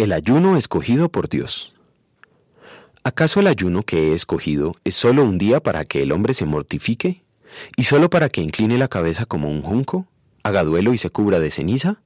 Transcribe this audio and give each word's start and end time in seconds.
El 0.00 0.14
ayuno 0.14 0.56
escogido 0.56 1.10
por 1.10 1.28
Dios. 1.28 1.74
¿Acaso 3.04 3.40
el 3.40 3.46
ayuno 3.46 3.82
que 3.82 3.98
he 3.98 4.12
escogido 4.14 4.74
es 4.82 4.94
solo 4.94 5.22
un 5.22 5.36
día 5.36 5.60
para 5.60 5.84
que 5.84 6.00
el 6.00 6.12
hombre 6.12 6.32
se 6.32 6.46
mortifique? 6.46 7.22
¿Y 7.76 7.84
solo 7.84 8.08
para 8.08 8.30
que 8.30 8.40
incline 8.40 8.78
la 8.78 8.88
cabeza 8.88 9.26
como 9.26 9.50
un 9.50 9.60
junco? 9.60 10.06
¿Haga 10.42 10.64
duelo 10.64 10.94
y 10.94 10.96
se 10.96 11.10
cubra 11.10 11.38
de 11.38 11.50
ceniza? 11.50 12.00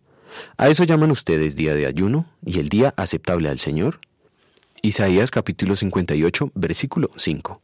¿A 0.57 0.69
eso 0.69 0.83
llaman 0.83 1.13
ustedes 1.13 1.55
día 1.55 1.73
de 1.77 1.87
ayuno 1.87 2.27
y 2.45 2.59
el 2.59 2.69
día 2.69 2.93
aceptable 2.97 3.49
al 3.49 3.61
Señor? 3.61 4.01
Isaías 4.83 5.31
capítulo 5.31 5.77
58, 5.77 6.51
versículo 6.53 7.13
5. 7.15 7.63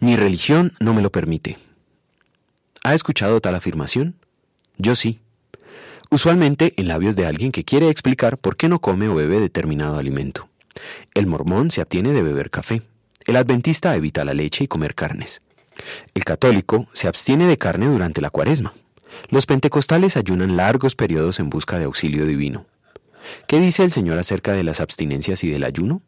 Mi 0.00 0.16
religión 0.16 0.72
no 0.80 0.94
me 0.94 1.02
lo 1.02 1.12
permite. 1.12 1.58
¿Ha 2.82 2.94
escuchado 2.94 3.40
tal 3.40 3.54
afirmación? 3.54 4.16
Yo 4.78 4.96
sí 4.96 5.20
usualmente 6.10 6.74
en 6.76 6.88
labios 6.88 7.16
de 7.16 7.26
alguien 7.26 7.52
que 7.52 7.64
quiere 7.64 7.90
explicar 7.90 8.38
por 8.38 8.56
qué 8.56 8.68
no 8.68 8.80
come 8.80 9.08
o 9.08 9.14
bebe 9.14 9.40
determinado 9.40 9.98
alimento. 9.98 10.48
El 11.14 11.26
mormón 11.26 11.70
se 11.70 11.80
abstiene 11.80 12.12
de 12.12 12.22
beber 12.22 12.50
café. 12.50 12.82
El 13.26 13.36
adventista 13.36 13.94
evita 13.94 14.24
la 14.24 14.34
leche 14.34 14.64
y 14.64 14.68
comer 14.68 14.94
carnes. 14.94 15.42
El 16.14 16.24
católico 16.24 16.88
se 16.92 17.08
abstiene 17.08 17.46
de 17.46 17.58
carne 17.58 17.86
durante 17.86 18.20
la 18.20 18.30
cuaresma. 18.30 18.72
Los 19.28 19.46
pentecostales 19.46 20.16
ayunan 20.16 20.56
largos 20.56 20.94
periodos 20.94 21.40
en 21.40 21.50
busca 21.50 21.78
de 21.78 21.84
auxilio 21.84 22.26
divino. 22.26 22.66
¿Qué 23.46 23.60
dice 23.60 23.84
el 23.84 23.92
Señor 23.92 24.18
acerca 24.18 24.52
de 24.52 24.64
las 24.64 24.80
abstinencias 24.80 25.44
y 25.44 25.50
del 25.50 25.64
ayuno? 25.64 26.02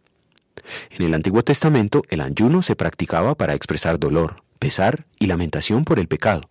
En 0.90 1.04
el 1.04 1.14
Antiguo 1.14 1.42
Testamento 1.42 2.02
el 2.08 2.20
ayuno 2.20 2.62
se 2.62 2.76
practicaba 2.76 3.34
para 3.34 3.54
expresar 3.54 3.98
dolor, 3.98 4.42
pesar 4.58 5.06
y 5.18 5.26
lamentación 5.26 5.84
por 5.84 5.98
el 5.98 6.08
pecado 6.08 6.49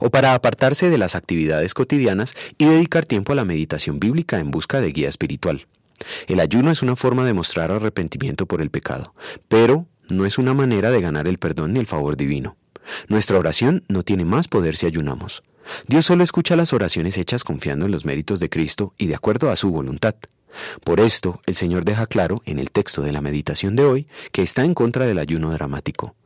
o 0.00 0.10
para 0.10 0.34
apartarse 0.34 0.90
de 0.90 0.98
las 0.98 1.14
actividades 1.14 1.74
cotidianas 1.74 2.34
y 2.58 2.66
dedicar 2.66 3.06
tiempo 3.06 3.32
a 3.32 3.36
la 3.36 3.44
meditación 3.44 4.00
bíblica 4.00 4.38
en 4.38 4.50
busca 4.50 4.80
de 4.80 4.92
guía 4.92 5.08
espiritual. 5.08 5.66
El 6.26 6.40
ayuno 6.40 6.70
es 6.70 6.82
una 6.82 6.96
forma 6.96 7.24
de 7.24 7.34
mostrar 7.34 7.70
arrepentimiento 7.70 8.46
por 8.46 8.62
el 8.62 8.70
pecado, 8.70 9.14
pero 9.48 9.86
no 10.08 10.26
es 10.26 10.38
una 10.38 10.54
manera 10.54 10.90
de 10.90 11.00
ganar 11.00 11.28
el 11.28 11.38
perdón 11.38 11.74
ni 11.74 11.80
el 11.80 11.86
favor 11.86 12.16
divino. 12.16 12.56
Nuestra 13.08 13.38
oración 13.38 13.84
no 13.88 14.02
tiene 14.02 14.24
más 14.24 14.48
poder 14.48 14.76
si 14.76 14.86
ayunamos. 14.86 15.42
Dios 15.86 16.06
solo 16.06 16.24
escucha 16.24 16.56
las 16.56 16.72
oraciones 16.72 17.18
hechas 17.18 17.44
confiando 17.44 17.86
en 17.86 17.92
los 17.92 18.04
méritos 18.04 18.40
de 18.40 18.48
Cristo 18.48 18.94
y 18.98 19.06
de 19.06 19.14
acuerdo 19.14 19.50
a 19.50 19.56
su 19.56 19.70
voluntad. 19.70 20.14
Por 20.82 20.98
esto, 20.98 21.40
el 21.46 21.54
Señor 21.54 21.84
deja 21.84 22.06
claro 22.06 22.42
en 22.44 22.58
el 22.58 22.70
texto 22.70 23.02
de 23.02 23.12
la 23.12 23.20
meditación 23.20 23.76
de 23.76 23.84
hoy 23.84 24.06
que 24.32 24.42
está 24.42 24.64
en 24.64 24.74
contra 24.74 25.06
del 25.06 25.18
ayuno 25.18 25.52
dramático. 25.52 26.16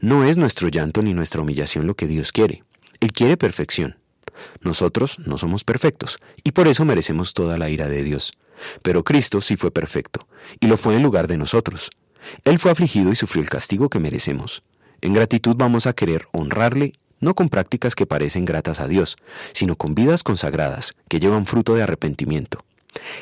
No 0.00 0.24
es 0.24 0.36
nuestro 0.36 0.68
llanto 0.68 1.02
ni 1.02 1.14
nuestra 1.14 1.42
humillación 1.42 1.86
lo 1.86 1.94
que 1.94 2.06
Dios 2.06 2.30
quiere. 2.30 2.62
Él 3.02 3.12
quiere 3.12 3.36
perfección. 3.36 3.96
Nosotros 4.60 5.18
no 5.18 5.36
somos 5.36 5.64
perfectos 5.64 6.20
y 6.44 6.52
por 6.52 6.68
eso 6.68 6.84
merecemos 6.84 7.34
toda 7.34 7.58
la 7.58 7.68
ira 7.68 7.88
de 7.88 8.04
Dios. 8.04 8.32
Pero 8.80 9.02
Cristo 9.02 9.40
sí 9.40 9.56
fue 9.56 9.72
perfecto 9.72 10.28
y 10.60 10.68
lo 10.68 10.76
fue 10.76 10.94
en 10.94 11.02
lugar 11.02 11.26
de 11.26 11.36
nosotros. 11.36 11.90
Él 12.44 12.60
fue 12.60 12.70
afligido 12.70 13.10
y 13.10 13.16
sufrió 13.16 13.42
el 13.42 13.50
castigo 13.50 13.88
que 13.88 13.98
merecemos. 13.98 14.62
En 15.00 15.14
gratitud 15.14 15.56
vamos 15.58 15.88
a 15.88 15.94
querer 15.94 16.28
honrarle 16.30 16.92
no 17.18 17.34
con 17.34 17.48
prácticas 17.48 17.96
que 17.96 18.06
parecen 18.06 18.44
gratas 18.44 18.78
a 18.78 18.86
Dios, 18.86 19.16
sino 19.52 19.74
con 19.74 19.96
vidas 19.96 20.22
consagradas 20.22 20.94
que 21.08 21.18
llevan 21.18 21.46
fruto 21.46 21.74
de 21.74 21.82
arrepentimiento. 21.82 22.64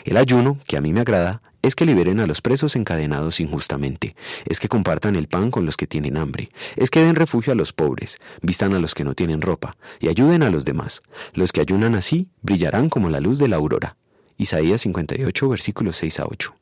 El 0.04 0.18
ayuno, 0.18 0.58
que 0.66 0.76
a 0.76 0.82
mí 0.82 0.92
me 0.92 1.00
agrada, 1.00 1.40
es 1.62 1.74
que 1.74 1.86
liberen 1.86 2.20
a 2.20 2.26
los 2.26 2.40
presos 2.40 2.76
encadenados 2.76 3.40
injustamente, 3.40 4.14
es 4.46 4.60
que 4.60 4.68
compartan 4.68 5.16
el 5.16 5.28
pan 5.28 5.50
con 5.50 5.66
los 5.66 5.76
que 5.76 5.86
tienen 5.86 6.16
hambre, 6.16 6.48
es 6.76 6.90
que 6.90 7.00
den 7.00 7.16
refugio 7.16 7.52
a 7.52 7.56
los 7.56 7.72
pobres, 7.72 8.18
vistan 8.42 8.74
a 8.74 8.78
los 8.78 8.94
que 8.94 9.04
no 9.04 9.14
tienen 9.14 9.40
ropa, 9.40 9.76
y 10.00 10.08
ayuden 10.08 10.42
a 10.42 10.50
los 10.50 10.64
demás. 10.64 11.02
Los 11.34 11.52
que 11.52 11.60
ayunan 11.60 11.94
así 11.94 12.28
brillarán 12.42 12.88
como 12.88 13.10
la 13.10 13.20
luz 13.20 13.38
de 13.38 13.48
la 13.48 13.56
aurora. 13.56 13.96
Isaías 14.36 14.80
58, 14.82 15.48
versículos 15.48 15.96
6 15.96 16.20
a 16.20 16.24
8. 16.26 16.54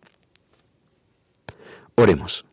Oremos. 1.94 2.44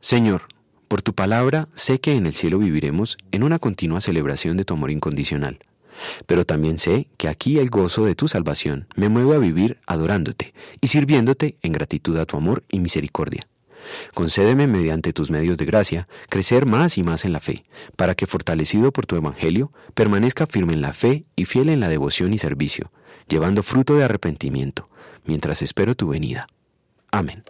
Señor, 0.00 0.42
por 0.88 1.02
tu 1.02 1.14
palabra 1.14 1.68
sé 1.74 2.00
que 2.00 2.14
en 2.14 2.26
el 2.26 2.34
cielo 2.34 2.58
viviremos 2.58 3.16
en 3.32 3.42
una 3.42 3.58
continua 3.58 4.00
celebración 4.00 4.56
de 4.56 4.64
tu 4.64 4.74
amor 4.74 4.90
incondicional. 4.90 5.58
Pero 6.26 6.44
también 6.44 6.78
sé 6.78 7.08
que 7.16 7.28
aquí 7.28 7.58
el 7.58 7.70
gozo 7.70 8.04
de 8.04 8.14
tu 8.14 8.28
salvación 8.28 8.86
me 8.96 9.08
mueve 9.08 9.34
a 9.34 9.38
vivir 9.38 9.78
adorándote 9.86 10.54
y 10.80 10.88
sirviéndote 10.88 11.56
en 11.62 11.72
gratitud 11.72 12.16
a 12.18 12.26
tu 12.26 12.36
amor 12.36 12.64
y 12.68 12.80
misericordia. 12.80 13.46
Concédeme 14.14 14.66
mediante 14.66 15.12
tus 15.12 15.30
medios 15.30 15.58
de 15.58 15.66
gracia 15.66 16.08
crecer 16.28 16.66
más 16.66 16.96
y 16.98 17.02
más 17.02 17.24
en 17.24 17.32
la 17.32 17.40
fe, 17.40 17.64
para 17.96 18.14
que 18.14 18.26
fortalecido 18.26 18.92
por 18.92 19.06
tu 19.06 19.16
Evangelio 19.16 19.72
permanezca 19.94 20.46
firme 20.46 20.72
en 20.72 20.80
la 20.80 20.92
fe 20.92 21.24
y 21.36 21.44
fiel 21.44 21.68
en 21.68 21.80
la 21.80 21.88
devoción 21.88 22.32
y 22.32 22.38
servicio, 22.38 22.90
llevando 23.28 23.62
fruto 23.62 23.94
de 23.94 24.04
arrepentimiento, 24.04 24.88
mientras 25.24 25.62
espero 25.62 25.94
tu 25.94 26.08
venida. 26.08 26.46
Amén. 27.10 27.44